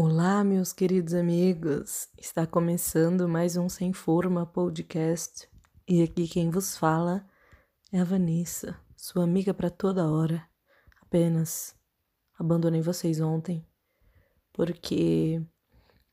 [0.00, 2.06] Olá, meus queridos amigos!
[2.16, 5.50] Está começando mais um Sem Forma podcast
[5.88, 7.26] e aqui quem vos fala
[7.90, 10.48] é a Vanessa, sua amiga para toda hora.
[11.02, 11.74] Apenas
[12.38, 13.66] abandonei vocês ontem
[14.52, 15.44] porque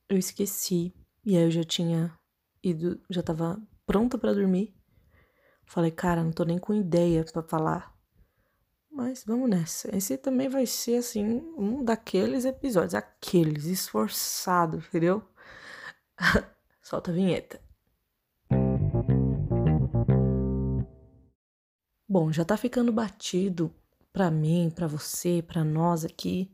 [0.09, 0.91] eu esqueci
[1.23, 2.17] e aí eu já tinha
[2.63, 4.75] ido, já estava pronta para dormir.
[5.63, 7.94] Falei, cara, não tô nem com ideia para falar
[9.15, 9.95] mas vamos nessa.
[9.95, 15.23] Esse também vai ser, assim, um daqueles episódios, aqueles, esforçado, entendeu?
[16.83, 17.61] Solta a vinheta.
[22.09, 23.73] Bom, já tá ficando batido
[24.11, 26.53] para mim, para você, para nós aqui,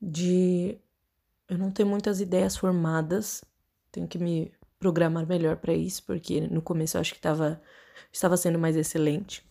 [0.00, 0.78] de
[1.46, 3.44] eu não ter muitas ideias formadas.
[3.92, 7.60] Tenho que me programar melhor para isso, porque no começo eu acho que tava,
[8.10, 9.47] estava sendo mais excelente.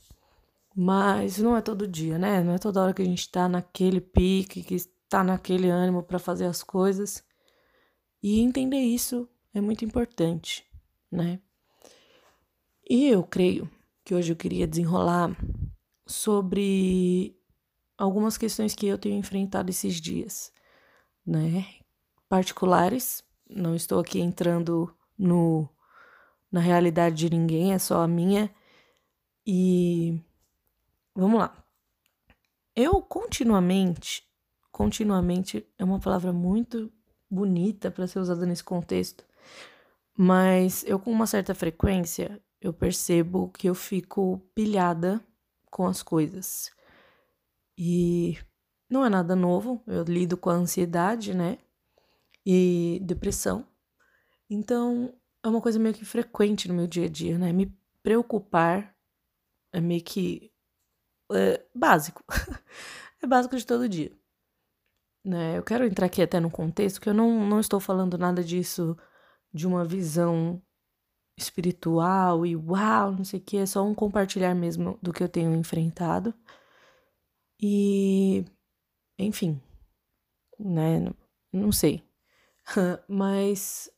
[0.80, 2.44] Mas não é todo dia, né?
[2.44, 6.19] Não é toda hora que a gente tá naquele pique, que está naquele ânimo para
[6.19, 7.23] fazer as coisas.
[8.22, 10.64] E entender isso é muito importante,
[11.11, 11.39] né?
[12.88, 13.67] E eu creio
[14.06, 15.36] que hoje eu queria desenrolar
[16.06, 17.36] sobre
[17.97, 20.53] algumas questões que eu tenho enfrentado esses dias,
[21.25, 21.66] né?
[22.30, 25.67] Particulares, não estou aqui entrando no
[26.52, 28.53] na realidade de ninguém, é só a minha.
[29.44, 30.22] E
[31.18, 31.52] Vamos lá.
[32.76, 34.23] Eu continuamente,
[34.72, 36.94] continuamente é uma palavra muito
[37.28, 39.26] bonita para ser usada nesse contexto,
[40.16, 45.20] mas eu com uma certa frequência eu percebo que eu fico pilhada
[45.72, 46.70] com as coisas.
[47.76, 48.38] E
[48.88, 51.58] não é nada novo, eu lido com a ansiedade, né?
[52.46, 53.66] E depressão.
[54.48, 57.52] Então, é uma coisa meio que frequente no meu dia a dia, né?
[57.52, 58.96] Me preocupar
[59.74, 60.52] é meio que
[61.31, 62.23] é, básico.
[63.22, 64.11] é básico de todo dia.
[65.23, 65.58] Né?
[65.58, 68.97] Eu quero entrar aqui até no contexto que eu não, não estou falando nada disso
[69.53, 70.62] de uma visão
[71.38, 75.29] espiritual e uau, não sei o que, é só um compartilhar mesmo do que eu
[75.29, 76.34] tenho enfrentado.
[77.62, 78.46] E,
[79.19, 79.62] enfim,
[80.59, 81.16] né, não,
[81.52, 82.03] não sei.
[83.07, 83.90] Mas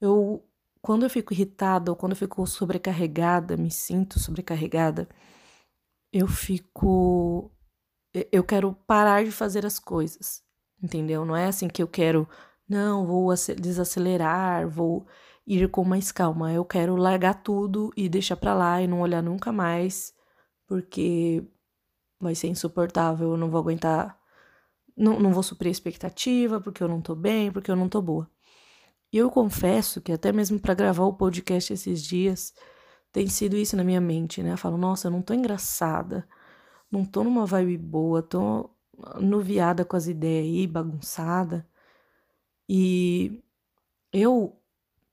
[0.00, 0.44] eu,
[0.80, 5.08] quando eu fico irritada ou quando eu fico sobrecarregada, me sinto sobrecarregada,
[6.14, 7.50] eu fico.
[8.30, 10.42] Eu quero parar de fazer as coisas,
[10.80, 11.24] entendeu?
[11.24, 12.28] Não é assim que eu quero,
[12.68, 15.04] não, vou desacelerar, vou
[15.44, 16.52] ir com mais calma.
[16.52, 20.14] Eu quero largar tudo e deixar pra lá e não olhar nunca mais,
[20.68, 21.44] porque
[22.20, 24.16] vai ser insuportável, eu não vou aguentar.
[24.96, 28.00] Não, não vou suprir a expectativa, porque eu não tô bem, porque eu não tô
[28.00, 28.30] boa.
[29.12, 32.54] E eu confesso que até mesmo para gravar o podcast esses dias,
[33.14, 34.54] tem sido isso na minha mente, né?
[34.54, 36.28] Eu falo, nossa, eu não tô engraçada,
[36.90, 38.68] não tô numa vibe boa, tô
[39.20, 41.64] nuviada com as ideias aí, bagunçada.
[42.68, 43.40] E
[44.12, 44.60] eu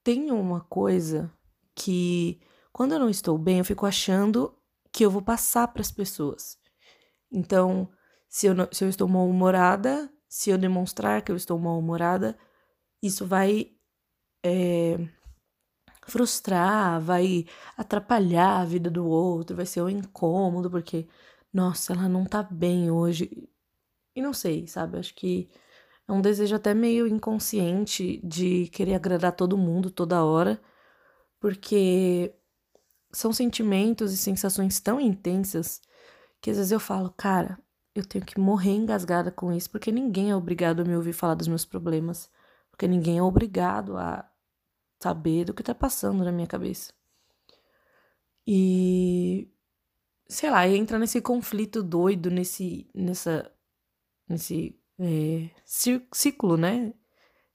[0.04, 1.32] tenho uma coisa
[1.76, 2.42] que
[2.74, 4.58] quando eu não estou bem, eu fico achando
[4.92, 6.58] que eu vou passar para as pessoas.
[7.32, 7.88] Então,
[8.28, 12.36] se eu, não, se eu estou mal-humorada, se eu demonstrar que eu estou mal-humorada,
[13.00, 13.74] isso vai
[14.44, 14.98] é,
[16.12, 17.46] frustrar, vai
[17.78, 21.08] atrapalhar a vida do outro, vai ser um incômodo, porque,
[21.54, 23.48] nossa, ela não tá bem hoje.
[24.16, 25.00] E não sei, sabe?
[25.00, 25.50] Acho que
[26.08, 30.62] é um desejo até meio inconsciente de querer agradar todo mundo toda hora,
[31.40, 32.34] porque
[33.12, 35.82] são sentimentos e sensações tão intensas
[36.42, 37.60] que às vezes eu falo, cara,
[37.96, 41.36] eu tenho que morrer engasgada com isso, porque ninguém é obrigado a me ouvir falar
[41.36, 42.30] dos meus problemas,
[42.72, 44.31] porque ninguém é obrigado a
[45.02, 46.94] saber do que tá passando na minha cabeça.
[48.48, 49.50] E
[50.28, 53.52] sei lá, entra nesse conflito doido, nesse nessa
[54.28, 56.94] nesse é, ciclo, né?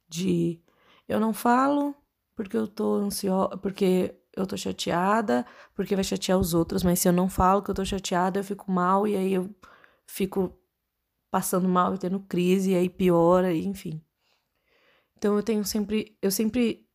[0.09, 0.63] De
[1.09, 1.95] eu não falo
[2.35, 7.09] porque eu tô ansiosa, porque eu tô chateada, porque vai chatear os outros, mas se
[7.09, 9.55] eu não falo que eu tô chateada, eu fico mal e aí eu
[10.07, 10.53] fico
[11.31, 14.03] passando mal e tendo crise e aí piora, enfim.
[15.17, 16.86] Então eu tenho sempre, eu sempre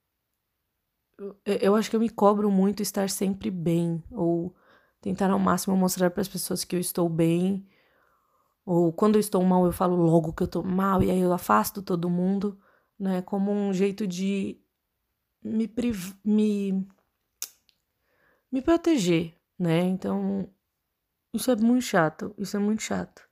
[1.46, 4.56] eu acho que eu me cobro muito estar sempre bem, ou
[5.02, 7.68] tentar ao máximo mostrar para as pessoas que eu estou bem,
[8.66, 11.34] ou quando eu estou mal eu falo logo que eu estou mal e aí eu
[11.34, 12.60] afasto todo mundo,
[13.00, 14.62] né, como um jeito de
[15.44, 16.88] me priv me
[18.52, 19.82] me proteger, né?
[19.82, 20.50] Então,
[21.34, 23.28] isso é muito chato, isso é muito chato.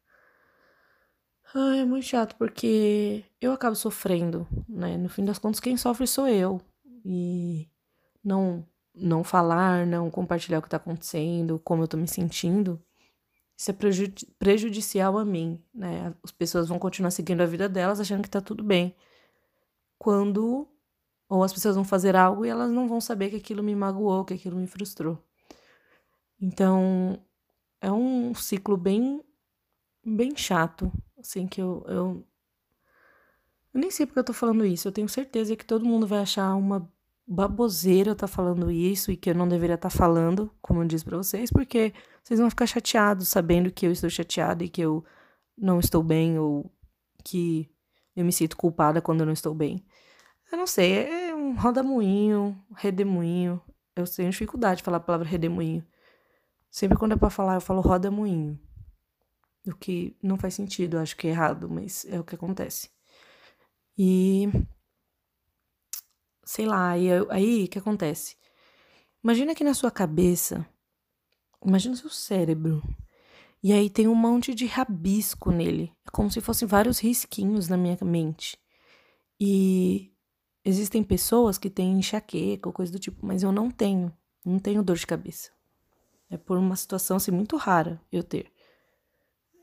[1.53, 4.97] Ai, é muito chato porque eu acabo sofrendo, né?
[4.97, 6.61] No fim das contas, quem sofre sou eu.
[7.03, 7.67] E
[8.23, 12.81] não não falar, não compartilhar o que tá acontecendo, como eu tô me sentindo,
[13.59, 16.13] isso é prejudici prejudicial a mim, né?
[16.23, 18.95] As pessoas vão continuar seguindo a vida delas achando que tá tudo bem.
[19.97, 20.67] Quando
[21.29, 24.25] ou as pessoas vão fazer algo e elas não vão saber que aquilo me magoou,
[24.25, 25.21] que aquilo me frustrou.
[26.41, 27.19] Então,
[27.81, 29.21] é um ciclo bem
[30.05, 32.25] bem chato, assim que eu, eu
[33.73, 34.87] eu nem sei porque eu tô falando isso.
[34.87, 36.91] Eu tenho certeza que todo mundo vai achar uma
[37.29, 40.87] baboseira eu tá falando isso e que eu não deveria estar tá falando, como eu
[40.87, 41.93] disse para vocês, porque
[42.23, 45.05] vocês vão ficar chateados sabendo que eu estou chateada e que eu
[45.55, 46.71] não estou bem ou
[47.23, 47.69] que
[48.15, 49.85] eu me sinto culpada quando eu não estou bem.
[50.51, 53.61] Eu não sei, é um rodamuinho, redemoinho.
[53.95, 55.85] Eu tenho dificuldade de falar a palavra redemoinho.
[56.71, 58.59] Sempre quando é para falar, eu falo rodamuinho.
[59.67, 62.89] O que não faz sentido, eu acho que é errado, mas é o que acontece.
[63.95, 64.49] E
[66.49, 68.35] sei lá, e aí o que acontece?
[69.23, 70.65] Imagina que na sua cabeça,
[71.63, 72.81] imagina o seu cérebro,
[73.61, 77.77] e aí tem um monte de rabisco nele, é como se fossem vários risquinhos na
[77.77, 78.57] minha mente.
[79.39, 80.11] E
[80.65, 84.11] existem pessoas que têm enxaqueca ou coisa do tipo, mas eu não tenho,
[84.43, 85.51] não tenho dor de cabeça.
[86.31, 88.51] É por uma situação assim muito rara eu ter.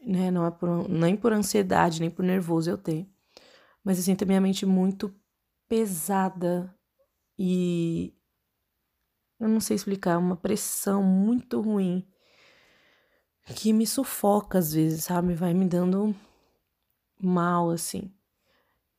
[0.07, 0.31] Né?
[0.31, 3.11] Não é por, nem por ansiedade, nem por nervoso eu tenho.
[3.83, 5.13] Mas eu sinto a minha mente muito
[5.69, 6.75] pesada
[7.39, 8.15] e
[9.39, 12.07] eu não sei explicar, uma pressão muito ruim
[13.55, 15.35] que me sufoca às vezes, sabe?
[15.35, 16.15] Vai me dando
[17.21, 18.13] mal assim.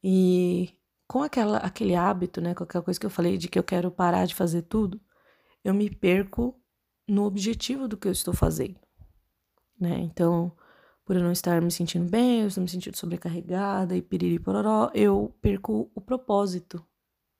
[0.03, 0.73] E
[1.07, 3.89] com aquela, aquele hábito, né, com aquela coisa que eu falei de que eu quero
[3.91, 5.01] parar de fazer tudo,
[5.63, 6.59] eu me perco
[7.07, 8.79] no objetivo do que eu estou fazendo,
[9.79, 9.97] né?
[9.99, 10.55] Então,
[11.07, 14.91] por eu não estar me sentindo bem, eu estou me sentindo sobrecarregada e piriri pororó,
[14.93, 16.85] eu perco o propósito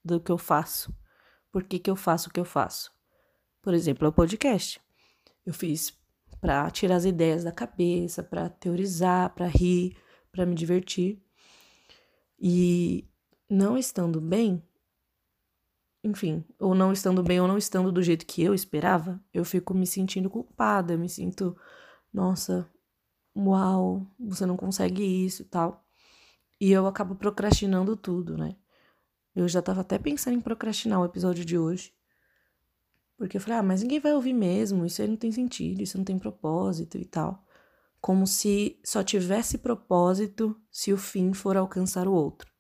[0.01, 0.95] do que eu faço.
[1.51, 2.89] Por que, que eu faço o que eu faço?
[3.61, 4.79] Por exemplo, é o podcast.
[5.45, 5.93] Eu fiz
[6.39, 9.97] para tirar as ideias da cabeça, para teorizar, para rir,
[10.31, 11.21] para me divertir.
[12.39, 13.05] E
[13.49, 14.63] não estando bem,
[16.01, 19.73] enfim, ou não estando bem ou não estando do jeito que eu esperava, eu fico
[19.73, 21.57] me sentindo culpada, me sinto,
[22.13, 22.65] nossa,
[23.37, 25.85] uau, você não consegue isso e tal.
[26.59, 28.55] E eu acabo procrastinando tudo, né?
[29.35, 31.93] Eu já tava até pensando em procrastinar o episódio de hoje.
[33.15, 35.97] Porque eu falei, ah, mas ninguém vai ouvir mesmo, isso aí não tem sentido, isso
[35.97, 37.45] não tem propósito e tal.
[37.99, 42.51] Como se só tivesse propósito se o fim for alcançar o outro.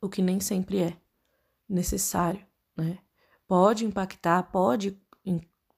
[0.00, 0.96] O que nem sempre é
[1.68, 2.44] necessário,
[2.76, 2.98] né?
[3.46, 5.00] Pode impactar, pode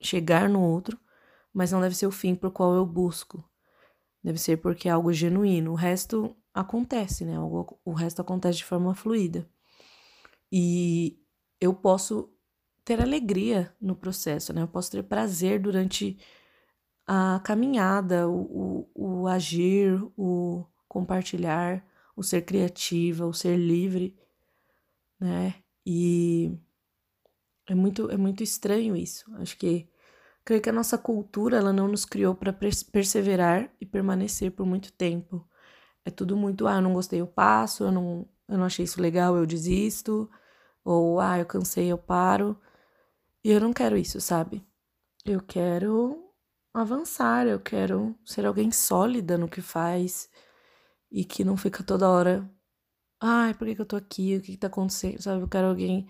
[0.00, 0.98] chegar no outro,
[1.52, 3.42] mas não deve ser o fim por qual eu busco.
[4.24, 5.72] Deve ser porque é algo genuíno.
[5.72, 7.38] O resto acontece, né?
[7.38, 9.46] O resto acontece de forma fluida.
[10.50, 11.20] E
[11.60, 12.32] eu posso
[12.82, 14.62] ter alegria no processo, né?
[14.62, 16.18] Eu posso ter prazer durante
[17.06, 21.84] a caminhada, o, o, o agir, o compartilhar,
[22.16, 24.16] o ser criativa, o ser livre,
[25.20, 25.54] né?
[25.84, 26.50] E
[27.66, 29.30] é muito, é muito estranho isso.
[29.34, 29.86] Acho que
[30.44, 34.92] creio que a nossa cultura ela não nos criou para perseverar e permanecer por muito
[34.92, 35.48] tempo.
[36.04, 39.00] É tudo muito, ah, eu não gostei, eu passo, eu não, eu não achei isso
[39.00, 40.30] legal, eu desisto,
[40.84, 42.58] ou ah, eu cansei, eu paro.
[43.44, 44.66] E eu não quero isso, sabe?
[45.24, 46.24] Eu quero
[46.74, 50.28] avançar, eu quero ser alguém sólida no que faz
[51.10, 52.50] e que não fica toda hora,
[53.20, 54.36] ai, por que, que eu tô aqui?
[54.36, 55.22] O que, que tá acontecendo?
[55.22, 55.42] Sabe?
[55.42, 56.08] Eu quero alguém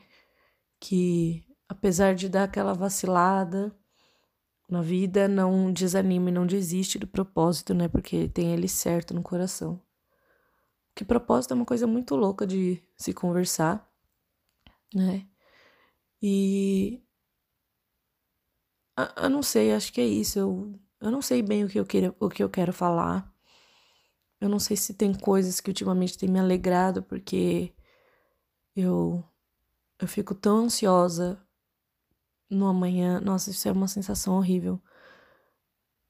[0.81, 3.77] que, apesar de dar aquela vacilada
[4.69, 7.89] na vida, não desanime, não desiste do propósito, né?
[7.89, 9.81] Porque tem ele certo no coração.
[10.95, 13.91] Que propósito é uma coisa muito louca de se conversar
[14.95, 15.27] né?
[16.23, 17.03] E
[19.17, 20.39] eu não sei, acho que é isso.
[20.39, 23.33] Eu, eu não sei bem o que eu quero, o que eu quero falar.
[24.41, 27.75] Eu não sei se tem coisas que ultimamente tem me alegrado, porque
[28.77, 29.25] eu
[29.99, 31.41] eu fico tão ansiosa
[32.51, 33.21] no amanhã.
[33.21, 34.81] Nossa, isso é uma sensação horrível.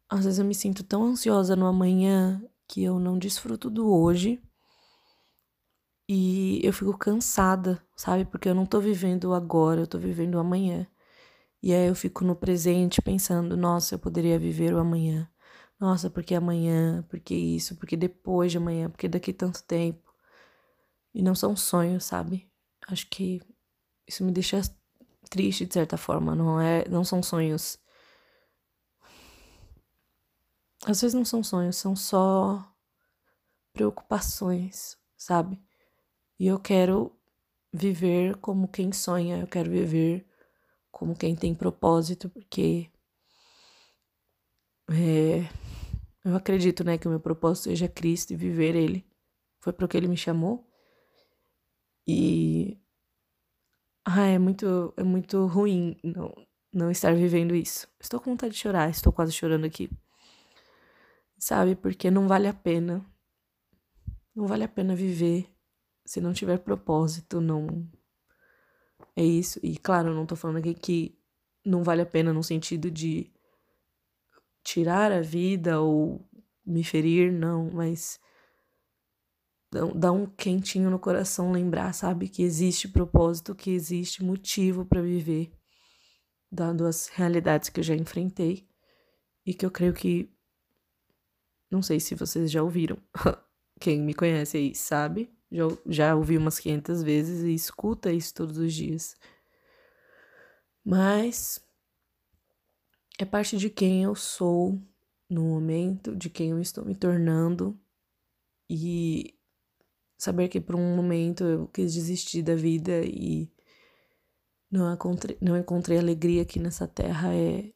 [0.08, 4.42] Às vezes eu me sinto tão ansiosa no amanhã que eu não desfruto do hoje
[6.08, 8.24] e eu fico cansada, sabe?
[8.24, 10.86] Porque eu não tô vivendo agora, eu tô vivendo amanhã.
[11.62, 15.30] E aí eu fico no presente pensando, nossa, eu poderia viver o amanhã.
[15.80, 20.14] Nossa, porque amanhã, porque isso, porque depois de amanhã, porque daqui tanto tempo.
[21.14, 22.50] E não são sonhos, sabe?
[22.88, 23.40] Acho que
[24.06, 24.60] isso me deixa
[25.28, 27.78] triste de certa forma, não é, não são sonhos.
[30.86, 32.62] Às vezes não são sonhos, são só
[33.72, 35.60] preocupações, sabe?
[36.38, 37.12] E eu quero
[37.72, 40.26] viver como quem sonha, eu quero viver
[40.90, 42.90] como quem tem propósito, porque
[44.90, 45.48] é,
[46.24, 49.04] eu acredito, né, que o meu propósito seja Cristo e viver Ele.
[49.60, 50.66] Foi para o que Ele me chamou.
[52.06, 52.78] E
[54.04, 56.34] ah, é muito, é muito ruim não,
[56.72, 57.88] não estar vivendo isso.
[58.00, 59.90] Estou com vontade de chorar, estou quase chorando aqui.
[61.38, 61.74] Sabe?
[61.74, 63.04] Porque não vale a pena.
[64.34, 65.48] Não vale a pena viver
[66.04, 67.88] se não tiver propósito, não.
[69.16, 69.58] É isso.
[69.62, 71.18] E claro, não tô falando aqui que
[71.64, 73.32] não vale a pena no sentido de
[74.62, 76.28] tirar a vida ou
[76.64, 78.18] me ferir, não, mas
[79.94, 85.52] dá um quentinho no coração lembrar, sabe, que existe propósito, que existe motivo para viver,
[86.50, 88.68] dado as realidades que eu já enfrentei
[89.44, 90.32] e que eu creio que
[91.70, 92.96] não sei se vocês já ouviram.
[93.80, 98.56] Quem me conhece aí sabe, já, já ouvi umas 500 vezes e escuta isso todos
[98.56, 99.16] os dias.
[100.84, 101.60] Mas
[103.18, 104.80] é parte de quem eu sou
[105.28, 107.78] no momento, de quem eu estou me tornando
[108.68, 109.34] e
[110.16, 113.50] saber que por um momento eu quis desistir da vida e
[114.70, 117.72] não encontrei, não encontrei alegria aqui nessa terra é,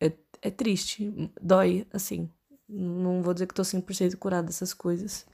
[0.00, 2.30] é, é triste, dói, assim.
[2.68, 5.26] Não vou dizer que tô 100% curada dessas coisas,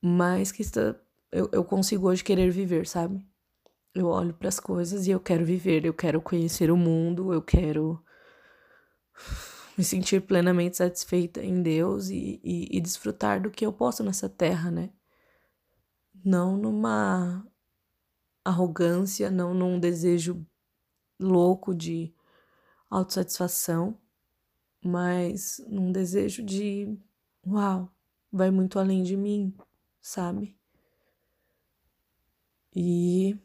[0.00, 0.94] mas que está,
[1.32, 3.24] eu, eu consigo hoje querer viver, sabe?
[3.94, 7.42] Eu olho para as coisas e eu quero viver, eu quero conhecer o mundo, eu
[7.42, 8.02] quero
[9.76, 14.28] me sentir plenamente satisfeita em Deus e, e, e desfrutar do que eu posso nessa
[14.28, 14.90] terra, né?
[16.24, 17.46] Não numa
[18.44, 20.46] arrogância, não num desejo
[21.20, 22.14] louco de
[22.90, 23.98] autossatisfação,
[24.84, 26.98] mas num desejo de
[27.46, 27.90] uau,
[28.32, 29.54] vai muito além de mim,
[30.00, 30.56] sabe?
[32.74, 33.38] E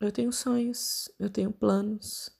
[0.00, 2.35] eu tenho sonhos, eu tenho planos,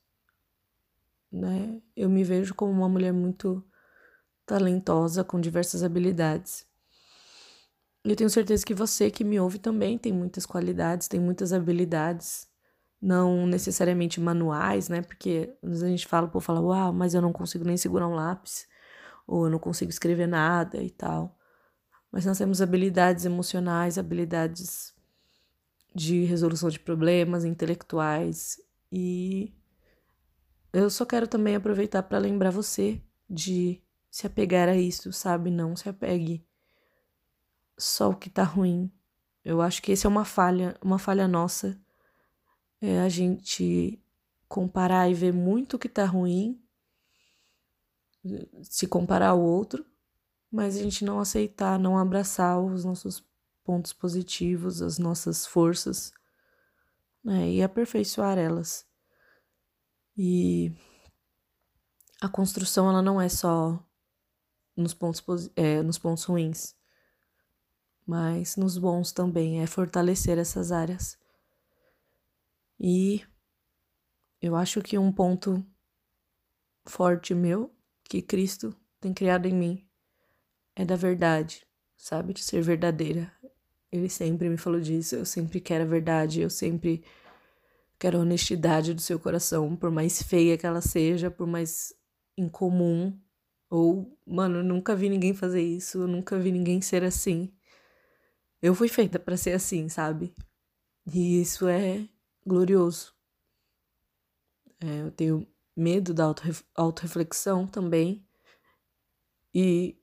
[1.31, 1.81] né?
[1.95, 3.63] Eu me vejo como uma mulher muito
[4.45, 6.65] talentosa, com diversas habilidades.
[8.05, 11.51] E eu tenho certeza que você que me ouve também tem muitas qualidades, tem muitas
[11.51, 12.47] habilidades,
[13.01, 15.01] não necessariamente manuais, né?
[15.01, 18.07] Porque às vezes a gente fala, pô, fala, uau, mas eu não consigo nem segurar
[18.07, 18.67] um lápis,
[19.27, 21.37] ou eu não consigo escrever nada e tal.
[22.11, 24.95] Mas nós temos habilidades emocionais, habilidades
[25.93, 29.53] de resolução de problemas intelectuais e
[30.73, 35.49] eu só quero também aproveitar para lembrar você de se apegar a isso, sabe?
[35.51, 36.45] Não se apegue
[37.77, 38.91] só o que tá ruim.
[39.43, 41.79] Eu acho que esse é uma falha, uma falha nossa.
[42.81, 44.01] É a gente
[44.47, 46.61] comparar e ver muito o que tá ruim,
[48.63, 49.85] se comparar ao outro,
[50.51, 53.23] mas a gente não aceitar, não abraçar os nossos
[53.63, 56.11] pontos positivos, as nossas forças,
[57.23, 57.49] né?
[57.51, 58.86] E aperfeiçoar elas.
[60.17, 60.73] E
[62.19, 63.79] a construção ela não é só
[64.75, 66.75] nos pontos, é, nos pontos ruins,
[68.05, 71.17] mas nos bons também, é fortalecer essas áreas.
[72.79, 73.23] E
[74.41, 75.65] eu acho que um ponto
[76.85, 79.87] forte meu que Cristo tem criado em mim
[80.75, 82.33] é da verdade, sabe?
[82.33, 83.31] De ser verdadeira.
[83.91, 87.03] Ele sempre me falou disso, eu sempre quero a verdade, eu sempre
[87.99, 91.93] Quero a honestidade do seu coração, por mais feia que ela seja, por mais
[92.37, 93.19] incomum.
[93.69, 97.51] Ou, mano, eu nunca vi ninguém fazer isso, eu nunca vi ninguém ser assim.
[98.61, 100.33] Eu fui feita para ser assim, sabe?
[101.11, 102.07] E isso é
[102.45, 103.13] glorioso.
[104.79, 106.33] É, eu tenho medo da
[106.75, 108.25] autorreflexão também.
[109.53, 109.97] E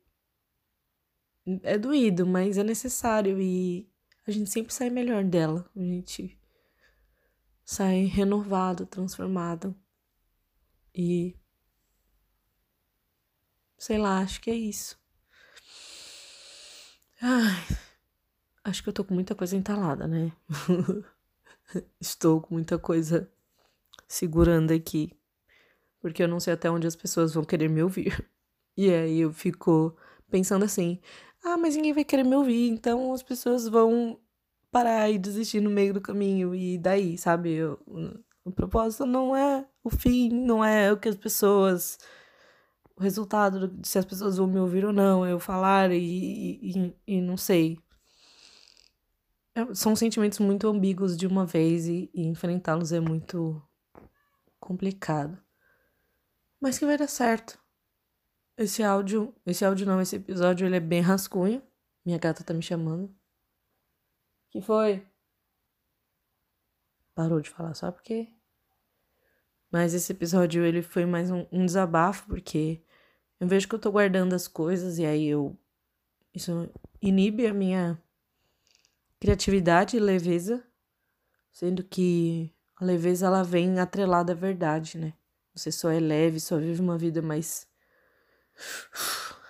[1.62, 3.88] é doído, mas é necessário e
[4.26, 5.68] a gente sempre sai melhor dela.
[5.76, 6.38] A gente
[7.64, 9.74] sai renovado, transformado.
[10.94, 11.34] E
[13.78, 14.98] sei lá, acho que é isso.
[17.20, 17.76] Ai,
[18.64, 20.32] acho que eu tô com muita coisa entalada, né?
[22.00, 23.30] Estou com muita coisa
[24.06, 25.12] segurando aqui,
[26.00, 28.12] porque eu não sei até onde as pessoas vão querer me ouvir.
[28.76, 29.96] E aí eu fico
[30.28, 31.00] pensando assim:
[31.44, 34.18] ah, mas ninguém vai querer me ouvir, então as pessoas vão
[34.74, 36.52] parar e desistir no meio do caminho.
[36.52, 37.62] E daí, sabe?
[37.62, 37.78] o,
[38.44, 41.96] o propósito não é o fim, não é o que as pessoas.
[42.96, 46.96] O resultado de se as pessoas vão me ouvir ou não, eu falar e, e,
[47.06, 47.78] e não sei.
[49.54, 53.62] É, são sentimentos muito ambíguos de uma vez e, e enfrentá-los é muito
[54.58, 55.38] complicado.
[56.60, 57.58] Mas que vai dar certo.
[58.56, 61.62] Esse áudio, esse áudio não, esse episódio ele é bem rascunho.
[62.04, 63.14] Minha gata tá me chamando.
[64.54, 65.04] Que foi?
[67.12, 68.32] Parou de falar só porque.
[69.68, 72.80] Mas esse episódio ele foi mais um, um desabafo, porque
[73.40, 75.58] Eu vejo que eu tô guardando as coisas e aí eu.
[76.32, 76.70] Isso
[77.02, 78.00] inibe a minha
[79.18, 80.64] criatividade e leveza,
[81.50, 85.14] sendo que a leveza ela vem atrelada à verdade, né?
[85.52, 87.66] Você só é leve, só vive uma vida mais.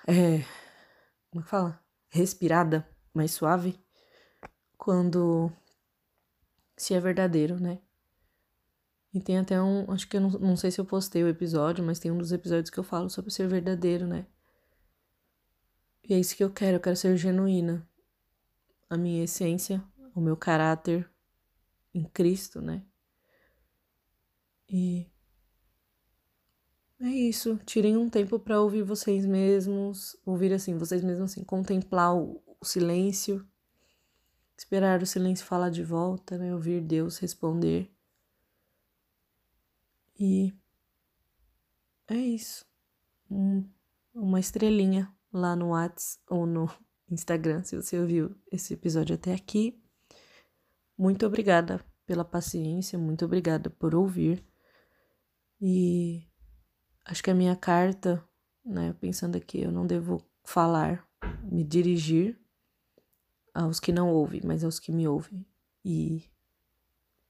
[0.06, 0.44] É.
[1.30, 1.84] Como é que fala?
[2.08, 3.78] Respirada, mais suave,
[4.76, 5.50] quando
[6.76, 7.78] se é verdadeiro, né?
[9.12, 9.90] E tem até um.
[9.92, 12.32] Acho que eu não, não sei se eu postei o episódio, mas tem um dos
[12.32, 14.26] episódios que eu falo sobre ser verdadeiro, né?
[16.02, 17.88] E é isso que eu quero, eu quero ser genuína.
[18.90, 19.82] A minha essência,
[20.14, 21.08] o meu caráter
[21.94, 22.84] em Cristo, né?
[24.68, 25.06] E
[27.00, 27.58] é isso.
[27.64, 32.64] Tirem um tempo para ouvir vocês mesmos, ouvir assim, vocês mesmos assim, contemplar o, o
[32.64, 33.46] silêncio,
[34.56, 36.54] esperar o silêncio falar de volta, né?
[36.54, 37.90] Ouvir Deus responder.
[40.18, 40.54] E
[42.08, 42.64] é isso.
[43.30, 43.68] Um,
[44.14, 46.70] uma estrelinha lá no Whats ou no
[47.10, 49.80] Instagram, se você ouviu esse episódio até aqui.
[50.96, 54.44] Muito obrigada pela paciência, muito obrigada por ouvir.
[55.60, 56.28] E
[57.04, 58.22] acho que a minha carta,
[58.64, 61.06] né, pensando aqui, eu não devo falar,
[61.42, 62.38] me dirigir
[63.54, 65.46] aos que não ouvem, mas aos que me ouvem.
[65.84, 66.24] E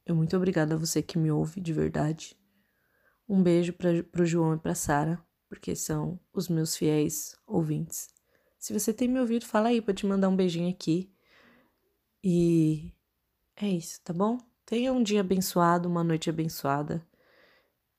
[0.06, 2.36] eu muito obrigada a você que me ouve de verdade.
[3.28, 8.08] Um beijo para o João e para Sara, porque são os meus fiéis ouvintes.
[8.58, 11.12] Se você tem me ouvido, fala aí para te mandar um beijinho aqui.
[12.22, 12.94] E
[13.56, 14.38] é isso, tá bom?
[14.64, 17.06] Tenha um dia abençoado, uma noite abençoada.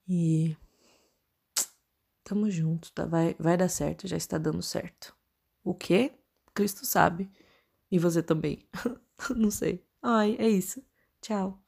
[0.08, 0.58] E
[2.24, 3.06] tamo junto, tá?
[3.06, 5.16] Vai, vai dar certo, já está dando certo.
[5.64, 6.12] O quê?
[6.54, 7.32] Cristo sabe.
[7.96, 8.68] E você também.
[9.34, 9.82] Não sei.
[10.04, 10.84] Ai, é isso.
[11.22, 11.64] Tchau.